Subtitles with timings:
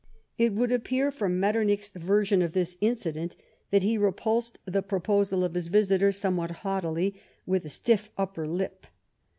[0.35, 3.35] It would appear from Metternich's version of this incident
[3.69, 8.87] that he repulsed the proposal of his visitor, somewhat haughtily," with a stiff upper lip."